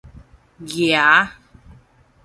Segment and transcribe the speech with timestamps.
[0.69, 1.05] 夯